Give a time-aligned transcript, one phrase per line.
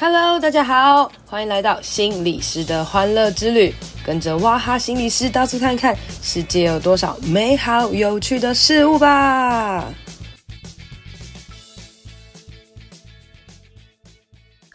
[0.00, 3.74] Hello，大家好，欢迎来到心理师的欢乐之旅，
[4.06, 9.92] 跟着哇哈心理师到处看看，世界有多少美好有趣的事物吧。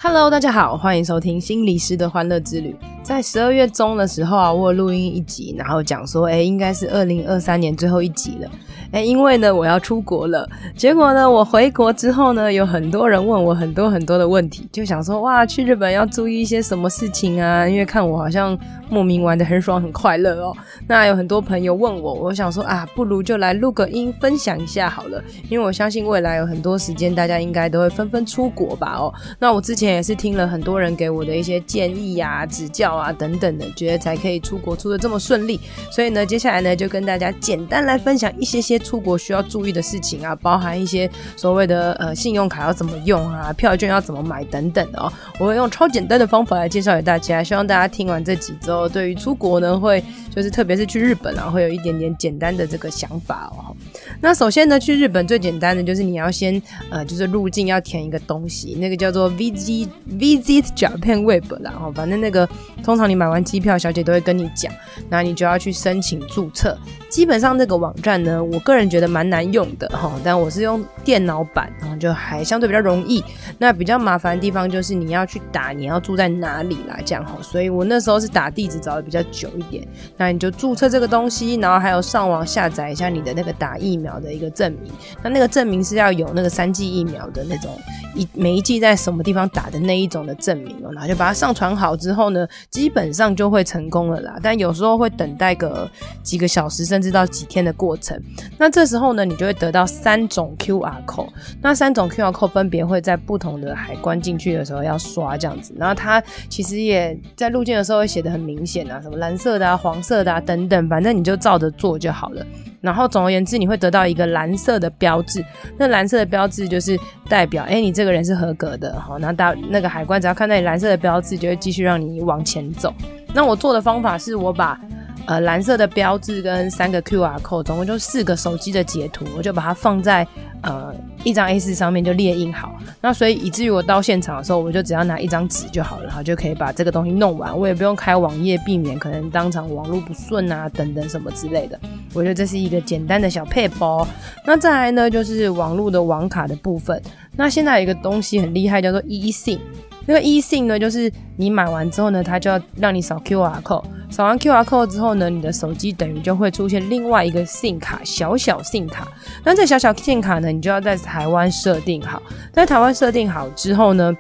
[0.02, 2.76] Hello，大家好，欢迎收听心理师的欢乐之旅。
[3.02, 8.52] 在十二月中的时候啊，我录音一集，然后讲说，哎，应该是二零二三年最后一集了。
[8.94, 10.48] 哎，因为呢，我要出国了。
[10.78, 17.68] 结果呢，我回国之后呢，有很多人问我很多很多的问题，就想说，哇，去日本要注意一些什么事情啊？
[17.68, 18.56] 因为看我好像
[18.92, 20.56] 莫名玩得很爽很快乐哦。
[20.88, 25.20] 那有很多朋友问我，我想说啊，不如就来录个音分享一下好了。
[25.50, 28.96] 因为我相信未来有很多时间，大家应该都会纷纷出国吧？
[29.00, 35.60] 哦，那我之前也是听了很多人给我的一些建议呀、啊、指教啊等等的，觉得才可以出国出得这么顺利。
[35.90, 38.83] 所以呢，接下来呢，就跟大家简单来分享一些些。
[38.84, 45.12] 出国需要注意的事情啊，包含一些所谓的呃信用卡要怎么用啊，票券要怎么买等等的哦。
[45.40, 50.04] 我会用超简单的方法来介绍给大家，希望大家听完这集之后，对于出国呢，会
[50.36, 53.76] 就是特别是去日本啊，会有一点点简单的这个想法哦。
[54.20, 61.72] 那首先呢，去日本最简单的就是你要先呃，就是入境要填一个东西，那个叫做 Visit Visit Japan Web 啦。
[61.74, 62.48] 然后反正那个
[62.84, 64.72] 通常你买完机票，小姐都会跟你讲，
[65.10, 66.78] 那你就要去申请注册。
[67.10, 73.24] 基本上这个网站呢，我个人觉得蛮难用的哈，但我是用电脑版，然后就还相对比较容易。
[73.58, 77.38] 那比较麻烦的地方就是你要去打你要住在哪里啦，这样哈。
[77.42, 79.86] 所以我那时候是打地址找的比较久一点。
[80.18, 84.92] 那你就注册这个东西，然后还有上网下载一下你的那个打疫苗的一个证明。
[85.22, 87.78] 那那个证明是要有那个三剂疫苗的那种
[88.16, 90.92] 一每一剂在什么地方打的那一种的证明哦。
[90.94, 94.40] 然后就把它上传好之后呢，基本上就会成功了啦。
[94.42, 95.90] 但有时候会等待个
[96.24, 98.18] 几个小时甚至到几天的过程，
[98.64, 101.28] 那这时候呢，你就会得到三种 QR code，
[101.62, 112.46] 那三种 QR code 分别会在不同的海关进去的时候要刷这样子，然后它其实也在入境的时候会写得很明显啊，什么蓝色的啊、黄色的啊等等，反正你就照着做就好了。
[112.80, 115.44] 然后总而言之，你会得到一个蓝色的标志，
[115.78, 116.98] 那蓝色的标志就是
[117.28, 122.94] 代表，哎，你这个人是合格的，好，那大那个海关只要看到你蓝色的标志，就会继续让你往前走。
[123.34, 124.80] 那我做的方法是我把。
[125.26, 130.28] 呃，蓝色的标志跟三个 QR code，总共就四个手机的截图，我就把它放在
[130.62, 132.76] 呃一张 A4 上面就列印好。
[133.00, 137.58] 那所以以至于我到现场的时候，我就只要拿一张纸就好了，然后就可以把这个东西弄完。
[137.58, 141.80] 我也不用开网页，避免可能当场网络不顺啊等等什么之类的。
[142.14, 144.06] 我觉得这是一个简单的小配包。
[144.46, 147.02] 那再来呢，就是网络的网卡的部分。
[147.36, 149.60] 那现在有一个东西很厉害，叫做 eSIM。
[150.06, 153.86] 那个 eSIM 呢，就是你买完之后呢，它就要让你扫 QR code。
[154.10, 159.08] 扫完 QR code 之后呢，你的手机等于就会出现另外一个 SIM 卡，小小 SIM 卡。
[159.44, 162.22] 那这小小 SIM 卡呢，你就要在台湾设定好。
[162.52, 164.16] 在台湾设定好之后呢，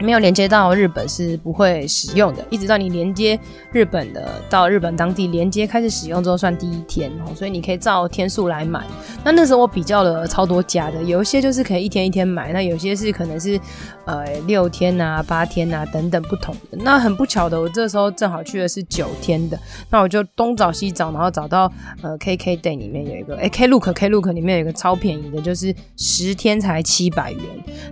[0.00, 3.38] 没有连接到日本是不会使用的，一直到你连接
[3.72, 8.84] 日本的到日本当地连接开始使用之后算第一天哦，所以你可以照天数来买。
[9.24, 13.58] 那那时候我比较了超多家的，有一些就是可以一天一天买，那有些是可能是
[14.04, 16.78] 呃六天啊、八天啊等等不同的。
[16.78, 19.58] 那很不巧的，我这时候正好去的是九天的，
[19.90, 21.70] 那我就东找西找，然后找到
[22.02, 27.42] 呃 KK Day 里面有一个，哎 Klook Klook 里面有一个超便宜的，就是十天才七百元。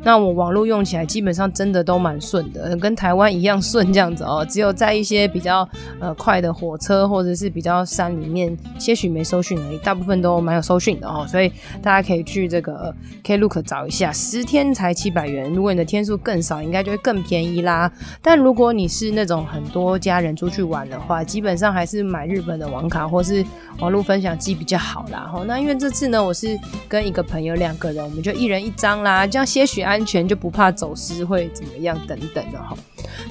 [0.05, 1.96] 那我网络用起来基本上真的都。
[1.97, 4.47] 都蛮顺的，跟台湾一样顺这样子哦。
[4.47, 5.67] 只有在一些比较
[5.99, 11.27] 呃快的火车或者是比较山里面，些许没收讯而已，大部分都蛮有收讯的哦。
[11.27, 15.51] 所以大家可以去这个 Klook 找一下，十天才七百元。
[15.55, 17.91] 如果你的天数更少，应该就会更便宜啦。
[18.21, 23.43] 但如果你是那种很多家人出去玩的话，基本上还是买日本的网卡或是
[23.79, 25.31] 网络分享机比较好啦。
[25.33, 26.59] 吼，那因为这次呢，我是
[26.89, 31.86] 跟一个朋友两个人，我们就一人一张啦，这样些许安全，就不怕走失会怎么样。
[31.87, 32.77] 样等等的哈，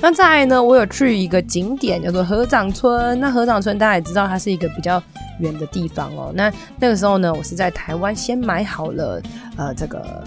[0.02, 3.20] 那再来呢，我有去一个景点叫做河掌村。
[3.20, 5.02] 那河掌村大家也知道，它是一个比较
[5.40, 6.32] 远的地方哦。
[6.36, 9.22] 那那个时候呢，我是在台湾先买好了
[9.58, 10.24] 呃这个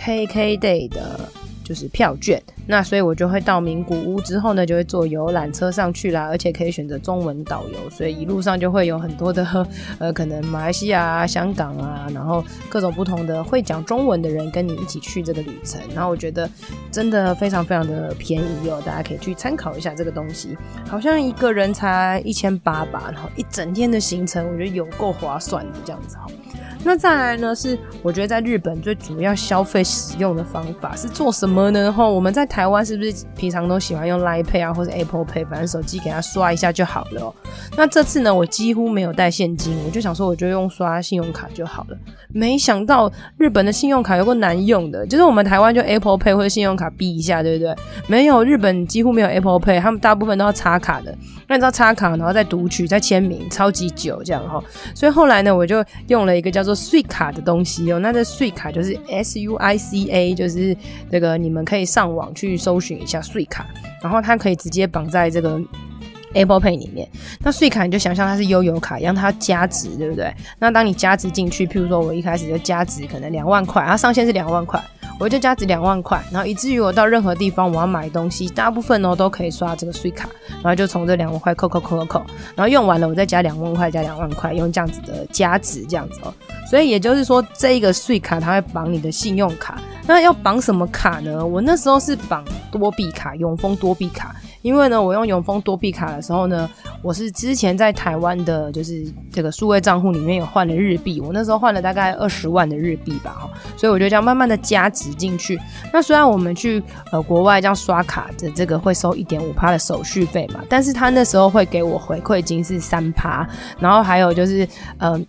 [0.00, 1.20] KKday 的。
[1.66, 9.66] 就是票券，那所以我就会到名古屋之后呢，就会坐游览车上去啦，而且可以选择中文导游，所以一路上就会有很多的
[9.98, 16.48] 呃，可能马来西亚啊、香港啊，然后各种不同的会讲中文的人跟你一起去这个旅程，然后我觉得
[16.92, 20.56] 真的非常非常的便宜哦，大家可以去参考一下这个东西，
[20.88, 26.26] 好像一个人才一千八吧，然后一整天的行程，我觉得有够划算的这样子哈。
[26.84, 31.55] 那再来呢，是我觉得在日本最主要消费使用的方法是做什么？
[31.56, 31.90] 么呢？
[31.90, 37.34] 哈，我们在台湾是不是平常都喜欢用 Line Pay 啊，或者 Apple Pay，反正手机给他刷一下就好了喔。
[37.76, 41.96] 那这次呢，我几乎没有带现金，我就想说，我就用刷信用卡就好了。
[42.28, 47.74] 没想到日本的信用卡有个难用的，就是我们台湾就 Apple Pay 或者信用卡哔一下，对不对？
[48.06, 51.16] 没有，日本几乎没有 Apple Pay，他们大部分都要插卡的。
[51.48, 54.62] 那你知道插卡，然后再读取、再签名，超级久这样哈。
[54.94, 58.00] 所以后来呢，我就用了一个叫做 Suica 的东西哦。
[58.00, 60.76] 那这 Suica 就是 S U I C A，就是
[61.08, 63.64] 这个你们可以上网去搜寻一下税卡
[64.02, 65.60] 然后它可以直接绑在这个
[66.32, 67.08] Apple Pay 里面。
[67.38, 70.34] 那税卡你就想象它是悠游卡一样，它加值，对不对？
[70.58, 74.82] 那当你加值进去，譬如说我一开始就加值可能两万块，它上限是两万块。
[75.18, 86.34] 我就加值两万块，然后以至于我到任何地方我要买东西，大部分哦都可以刷这个税卡然后就从这两万块扣扣扣扣扣，然后用完了我再加两万块加两万块，用这样子的加值这样子哦。
[86.70, 91.44] 所以也就是说，这一个税卡它会绑你的信用卡，那要绑什么卡呢？
[91.44, 94.34] 我那时候是绑多币卡，永丰多币卡。
[94.62, 96.68] 因为呢，我用永丰多币卡的时候呢，
[97.00, 105.60] 我是之前在台湾的，就是这个数位账户里面有换了日币，我那时候换了大概二十万的日币吧，哈，所以我就这样慢慢的加值进去。
[105.92, 106.82] 那虽然我们去
[107.12, 113.48] 呃国外这样刷卡的这个会收一点五趴的手续费嘛，但是他那时候会给我回馈金是三趴，
[113.78, 114.66] 然后还有就是
[114.98, 115.20] 呃。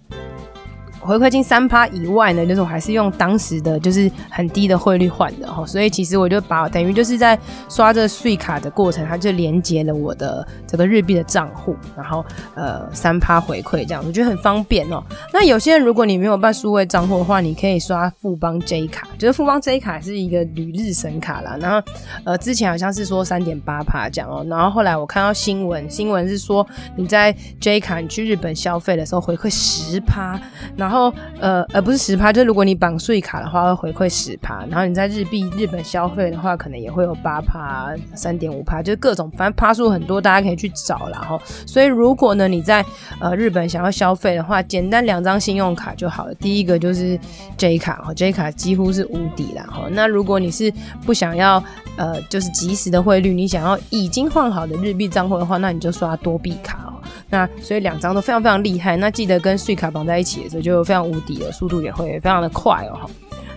[1.00, 7.38] 回馈金三趴以外呢，就是我还是用当时的就是很低的汇率换的哈，所以其实我就把等于就是在
[7.70, 15.02] 刷这税卡的过程，它就连接了我的这个日币的账户，然后呃三趴回馈这样，我觉得很方便哦。
[15.32, 21.56] 那有些人如果你没有办数位账户的话，你可以刷富邦 J 卡，就是富邦 J 卡是一个旅日神卡啦。
[21.62, 21.82] 然后
[22.26, 30.38] 呃之前好像是说三点八趴这样哦，然后后来我看到新闻，新闻是说你在 J 卡你去日本消费的时候回馈十趴，
[30.76, 30.87] 那。
[30.88, 41.38] 然后呃呃不是十趴，就是如果你绑税卡的话会回馈十趴，然后你在日币日本消费的话，可能也会有八趴、三点五趴，就是各种反正趴数很多，大家可以去找啦齁。
[41.66, 42.86] 所以如果呢你在
[43.20, 46.34] 呃日本想要消费的话，简单两张信用卡就好了。
[46.36, 47.20] 第一个就是
[47.58, 49.90] J 卡哈，J 卡几乎是无敌啦哈。
[49.92, 50.72] 那如果你是
[51.06, 51.62] 不想要
[51.98, 56.94] 呃就是即时的汇率，你想要已经换好的日币账户的话，那你就刷多币卡哦。
[57.30, 58.98] 那所以两张都非常非常厉害。
[58.98, 63.10] 那记得跟税卡绑在一起的时候，就非常无敌了，速度也会非常的快哦。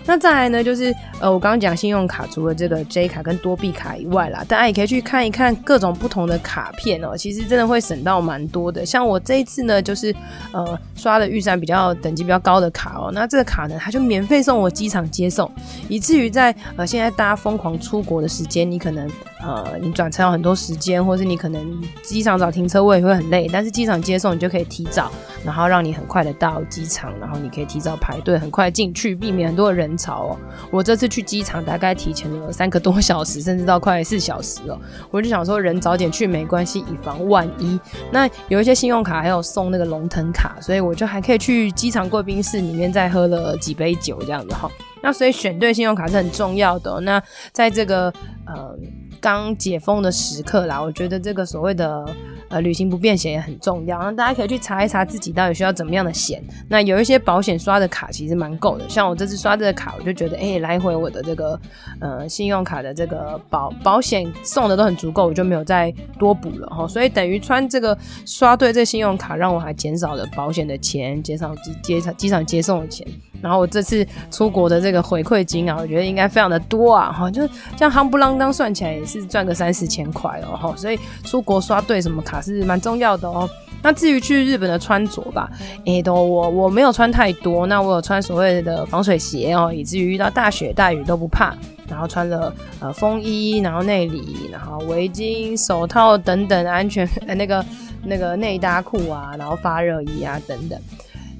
[0.07, 7.17] 那再来呢，就是呃，我刚刚讲信用卡除了这个 J 卡跟多币卡以外啦，大家也可以去看一看各种不同的卡片哦。
[7.17, 8.85] 其实真的会省到蛮多的。
[8.85, 10.15] 像我这一次呢，就是
[10.53, 13.11] 呃刷的预算比较等级比较高的卡哦。
[13.13, 15.51] 那这个卡呢，它就免费送我机场接送，
[15.89, 19.09] 以至于在呃现在大家疯狂出国的时间，你可能
[19.43, 25.11] 呃你转乘有很多时间，或是你可能机场找停车位会很累，但是机场接送你就可以提早，
[25.45, 30.01] 然后让你很快的到机场，然后你可以提早排队，很快进去，避免很多人人。
[30.01, 30.39] 潮哦！
[30.71, 34.81] 我这次去机场大概提前了三个多小时， 甚至到快四小时了。
[35.11, 37.79] 我就想说，人早点去没关系，以防万一。
[38.11, 44.71] 那有一些信用卡还有送那个龙腾卡，所以我就还可以去机场贵宾室里面再喝了几杯酒这样子哈。
[45.03, 46.99] 那所以选对信用卡是很重要的。
[47.01, 47.23] 那
[47.53, 48.11] 在这个
[48.47, 48.75] 呃
[49.21, 52.07] 刚解封的时刻啦，我觉得这个所谓的。
[52.51, 56.43] 呃，旅行不便险也很重要，那大家可以去查一查自己到底需要怎么样的险。
[56.69, 61.59] 那有一些保险刷的卡其实蛮够的，像我这次刷这个卡，我就觉得，哎、来回我的这个
[62.01, 66.89] 呃信用卡的这个保保险送的都很足够，我就没有再多补了哈。
[66.89, 73.07] 所以等于穿这个刷对这信用卡，让我还减少了保险的钱，减少机机场机场接送的钱。
[73.41, 83.49] 然后我这次出国的这个回馈金啊，我觉得应该非常的多啊，哈，就这样夯不啷当算起来也是赚个三四千块哦，哈，所以出国刷对什么卡是蛮重要的哦。
[83.83, 85.51] 那至于去日本的穿着吧，
[85.87, 91.55] 诶，都我我没有穿太多，那我有穿所谓的防水鞋哦，以至于遇到大雪大雨都不怕。
[91.89, 97.65] 然后穿了呃风衣，然后内里，然后围巾、手套等等安全呃那个
[98.05, 100.79] 那个内搭裤啊，然后发热衣啊等等。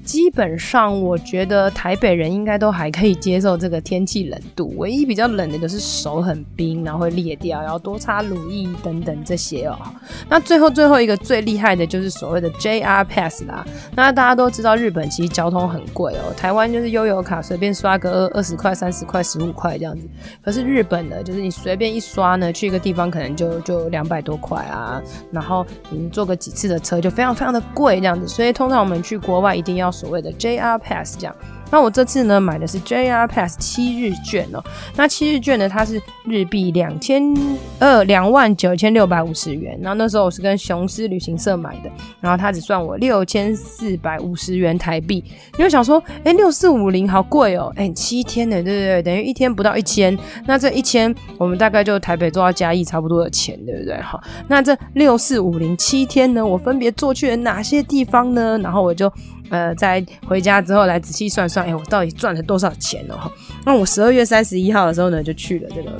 [0.03, 4.73] 基本上，我觉得台北人应该都还可以接受这个天气冷度。
[4.77, 9.77] 唯一比较冷的就是手很冰，然后会裂掉，然后多擦乳液等等这些哦。
[10.27, 13.63] 那最后最后一个最厉害的就是所谓的 JR Pass 啦。
[13.95, 20.09] 那大家都知道日本其实交通很贵哦，台湾就是悠游卡随便刷个二二十块、三十块、十五块这样子。
[20.41, 24.99] 可是日本的，就是你随便一刷呢，去一个地方可能就就两百多块啊，
[25.31, 28.27] 然后你坐个几次的车就非常非常的贵这样子。
[28.27, 29.90] 所以通常我们去国外一定要。
[29.91, 31.35] 所谓的 JR Pass 这样，
[31.71, 34.63] 那我这次呢买的是 JR Pass 七日券哦。
[34.95, 37.23] 那七日券呢，它是日币两千
[37.79, 39.77] 二两万九千六百五十元。
[39.81, 45.23] 然后那时候我是跟雄狮旅行社买的，然后他只算我六千四百五十元台币。
[45.57, 49.03] 因为想说，哎，六四五零好贵哦，哎，七天呢，对不对？
[49.03, 50.17] 等于一天不到一千。
[50.45, 53.99] 那这一千，我们大概就台北坐到嘉义差不多的钱，对不对？
[54.01, 58.57] 好，那这六四五零七天呢，我分别坐去了哪些地方呢？
[58.59, 59.11] 然后我就。
[59.51, 63.31] 呃，在回家之后来仔细算算，哎、我到底赚了多少钱哦？
[63.65, 65.91] 那我十二月三十一号的时候呢，就去了这个。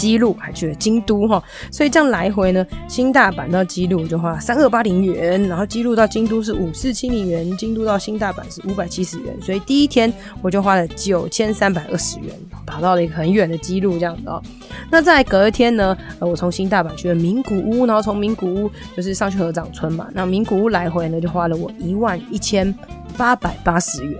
[0.00, 14.42] 基路还去了京都哈，所以这样来回呢，新大阪到基路就花三二八零元，然后基路到京都是五四七零元，京都到新大阪是五百七十元，所以第一天我就花了九千三百二十元，跑到了一个很远的基路这样子哦。
[14.90, 22.74] 那在隔一天呢，呃，我从新大阪去了名古屋，然后从名古屋就是上去合掌村嘛，那名古屋来回呢就花了我一万一千
[23.20, 24.18] 八百八十元。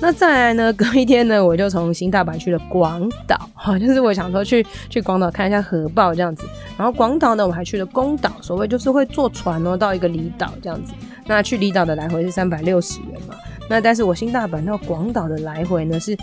[0.00, 0.72] 那再来呢？
[0.72, 6.44] 隔一天呢，我就从新大阪去了广岛，哈，就是我想说去去广岛看一下核爆这样子。
[6.76, 10.92] 然后广岛呢，我还去了宫岛，所谓就是会坐船哦，到一个离岛这样子。
[11.26, 13.36] 那去离岛的来回是三百六十元嘛。
[13.68, 16.18] 那但是我新大阪到广岛的来回呢是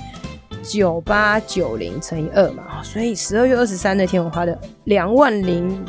[0.62, 4.54] 九八九零乘以二嘛，所以十二月二十三那天我花了
[4.84, 5.82] 两万零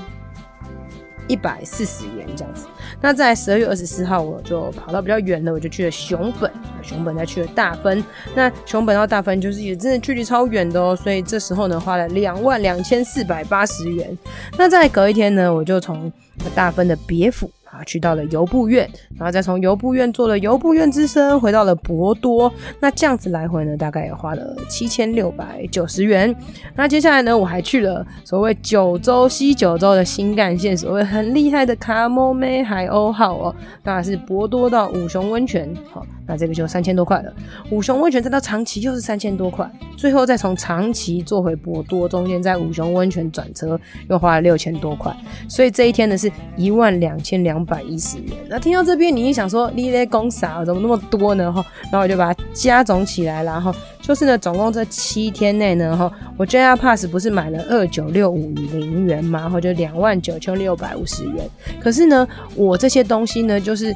[1.28, 2.66] 一百四十元这样子。
[3.00, 6.50] 那在十二月二十四号，我就跑到比较远的，我就去了熊本，
[6.82, 8.02] 熊本再去了大分。
[8.34, 14.16] 那熊本到大分就是也真的距离超远的哦，所以这时候呢，花了两万两千四百八十元。
[14.56, 16.10] 那在隔一天呢，我就从
[16.54, 17.50] 大分的别府。
[17.70, 26.34] 啊，去到了游步院，然后再从游步院坐了游步院之声回到了博多，那这样子来回呢，大概也花了七千六百九十元。
[26.74, 37.32] 那接下来呢，我还去了所谓九州西九州的新干线，所谓很厉害的卡莫梅海鸥号哦，那是博多到五熊温泉，好，那这个就三千多块了。
[37.70, 45.14] 五熊温泉再到长崎又是三千多块，最后再从长崎坐回博多，中间在五熊温泉转车又花了六千多块，
[45.48, 47.58] 所以这一天呢是一万两千两。
[47.68, 48.34] 百一十元。
[48.48, 50.64] 那听到这边，你一想说，你在讲啥？
[50.64, 51.52] 怎么那么多呢？
[51.52, 59.40] 哈，然后我就把它加总起来，然后就是呢，总共这七天内呢，哈，我 JR Pass 不是买了二九六五零元吗？
[59.40, 61.50] 然后就两万九千六百五十元。
[61.80, 63.94] 可是呢，我这些东西呢，就是。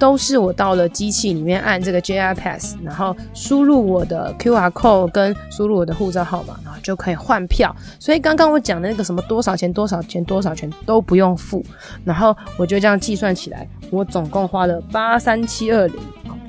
[0.00, 7.76] 都是我到了机器里面按这个 JR Pass，然后输入我的 QR code 跟输入我的护照号码，然后就可以换票。
[7.98, 11.62] 所以刚刚我讲的那个什么多少钱多少钱多少钱都不用付，
[12.02, 15.96] 然后我就这样计算起来，我总共花了八三七二零，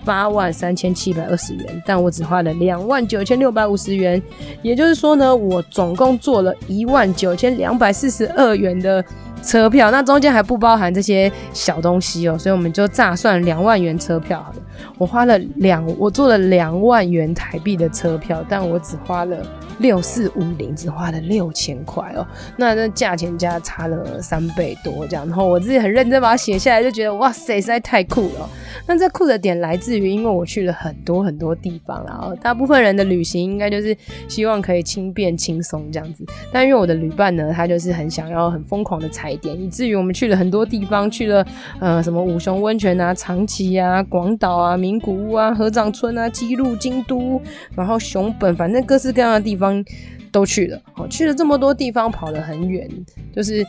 [0.06, 4.22] 八万三千七百二十元，但我只花了两万九千六百五十元，
[4.62, 9.04] 也就是说呢，我总共做了一万九千两百四十二元的。
[9.44, 14.58] 车票，那中间还不包含这些小东西哦，所以我们就炸算两万元车票好了。
[14.98, 19.38] 我花了两，我做了两万元台币的车票，但我只花了
[19.80, 22.26] 六四五零，只花了六千块哦。
[22.58, 28.50] 那那价钱价差了三倍多这样，然后我自己很认真把它写下来，就觉得哇塞，实在太酷了。
[28.88, 33.96] 那这酷的点来自于，因为我去了很多很多地方，然后大部分人的旅行应该就是
[34.28, 41.46] 希望可以轻便轻松这样子，但因为我的旅伴呢，他就是很想要很疯狂的踩点，以至于我们去了很多地方，去了
[41.80, 47.42] 呃什么五熊温泉啊、长崎啊、广岛啊、名古屋啊、合掌村啊、姬路、京都，
[47.76, 49.84] 然后熊本，反正各式各样的地方
[50.32, 50.82] 都去了。
[50.94, 52.90] 好，去了这么多地方，跑得很远，
[53.36, 53.66] 就是。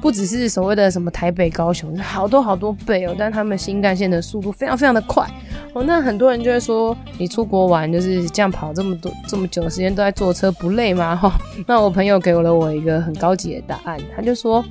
[0.00, 3.16] 不只是所谓的什么台北、高雄，好多好多倍哦。
[3.18, 5.26] 但他们新干线的速度非常非常的快
[5.72, 5.82] 哦。
[5.82, 11.16] 那很多人就会说，你出国玩就是这样跑这么多这么久的时间都在坐车，不累吗？
[11.16, 11.32] 哈，
[11.66, 14.62] 那我朋友给了我一个很高级的答案，他就说，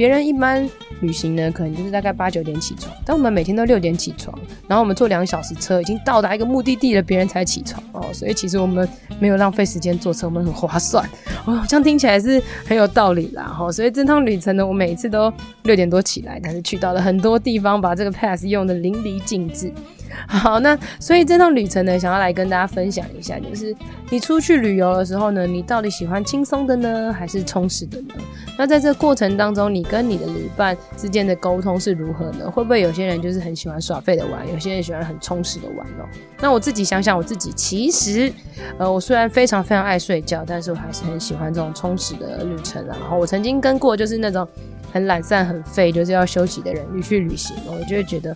[0.00, 0.66] 别人一般。
[1.02, 4.38] 旅行呢，可能就是大概八九点起床，但我们每天都六点起床，
[4.68, 8.86] 然后我们坐两小时车，已经到达一个目的地了，别人才起床哦，所以其实我们
[9.18, 11.02] 没有浪费时间坐车，我们很划算
[11.46, 19.72] 哦，这样听起来是很有道理啦哈，所以这趟旅程呢，我每次都六点多起来，但是去到了很多地方，把这个 pass 用得淋漓尽致。
[20.26, 23.74] 好，那所以这趟旅程呢，想要来跟大家分享一下，就是
[24.10, 28.14] 你出去旅游的时候呢，你到底喜欢轻松的呢，还是充实的呢？
[28.58, 32.50] 那在这过程当中，你跟你的旅伴之间的沟通是如何呢？
[32.50, 36.08] 会不会有些人就是很喜欢耍废的玩，有些人喜欢很充实的玩哦？
[36.40, 38.32] 那我自己想想，我自己其实，
[38.78, 42.96] 呃，我虽然非常非常爱睡觉，但是我还是很喜欢这种充实的旅程啊。
[43.00, 44.46] 然后我曾经跟过就是那种
[44.92, 48.34] 很懒散、很废，就是要休息的人去旅行，我就会觉得。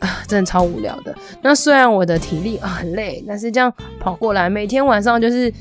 [0.00, 1.14] 啊，真的超无聊的。
[1.40, 5.52] 那虽然我的体力啊很累，但是这样跑过来，每天晚上就是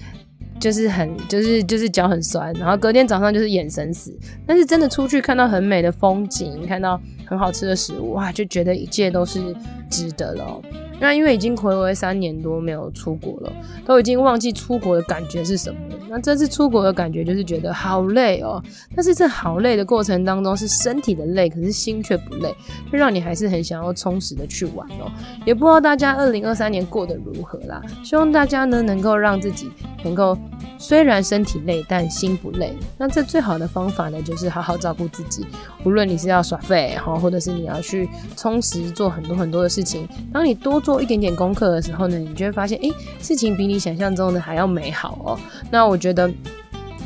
[0.59, 4.17] 就是很就是就是脚很酸，然后隔天早上就是眼神死。
[4.45, 9.55] 但是真的出去看到很美的风景，看到很好吃的食物，哇，就觉得一切都是
[9.89, 10.61] 值得了。
[10.99, 13.53] 那因为已经睽违三年多没有出国了，
[13.85, 15.95] 都已经忘记出国的感觉是什么了。
[16.09, 18.61] 那这次出国的感觉就是觉得好累哦，
[18.95, 22.53] 但是这好累的过程当中是身体的累，可是心却不累，
[22.91, 25.11] 就让你还是很想要充实的去玩哦。
[25.45, 29.69] 也不知道大家二零二三年过得如何啦，希望大家呢能够让自己
[30.03, 30.37] 能够
[30.79, 32.75] 虽然身体累，但心不累。
[32.97, 35.45] 那这最好的方法呢，就是好好照顾自己。
[35.85, 42.91] 无论你是要耍废哈，或者是你要去充实做很多很多的事情，当你多做一点点功课的时候呢，你就会发现，诶，
[43.21, 45.39] 事情比你想象中的还要美好哦。
[45.69, 46.27] 那我觉得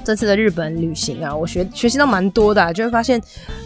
[0.06, 3.22] 这次的日本旅行啊，我学学习到蛮多的，就会发现，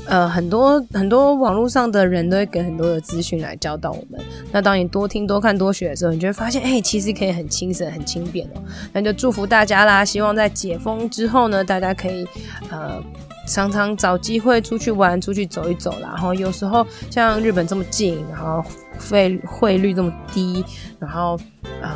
[0.07, 4.19] 呃，很多很多网络上的人都会给很多的资讯来教导我们。
[4.51, 8.63] 那当你多听、多看、多学的时候，你就会发现，哎，其实可以很轻省、很轻便哦。
[8.91, 12.27] 那就祝福大家啦，希望在解封之后呢，大家可以
[12.71, 13.00] 呃。
[13.48, 16.10] 常常找机会出去玩，出去走一走啦。
[16.13, 18.63] 然后有时候像日本这么近，然后
[19.00, 20.63] 费汇率这么低，
[21.00, 21.39] 然后
[21.82, 21.89] 嗯，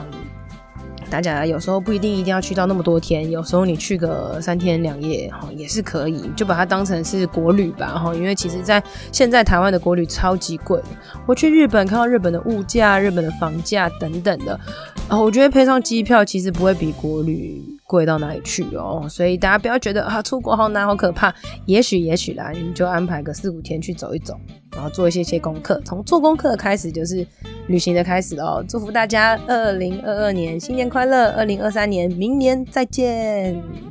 [1.10, 8.16] 大家有时候不一定一定要去到那么多天，有时候你去个三天两夜哈也是可以，就把它当成是国旅吧哈。
[8.16, 8.82] 因为其实在
[9.12, 10.82] 现在台湾的国旅超级贵，
[11.26, 14.58] 我去日本看到日本的物价、日本的房价等等的，
[15.10, 17.62] 我觉得配上机票其实不会比国旅。
[17.92, 19.06] 贵到哪里去哦？
[19.10, 21.36] 所以大家不要觉得啊，出国好难好可怕。
[21.66, 24.34] 也许也许啦，你就安排个四五天去走一走，
[24.74, 25.82] 然后做一些些功课。
[25.84, 27.28] 从做功课开始就是
[27.68, 28.64] 旅行的开始哦。
[28.66, 31.32] 祝福大家二零二二年新年快乐！
[31.32, 33.91] 二零二三年明年再见。